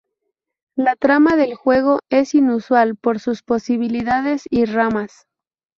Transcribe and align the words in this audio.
La 0.75 0.95
trama 0.95 1.35
del 1.35 1.53
juego 1.53 1.99
es 2.09 2.33
inusual 2.33 2.95
por 2.95 3.19
sus 3.19 3.43
posibilidades 3.43 4.45
y 4.49 4.65
ramas. 4.65 5.27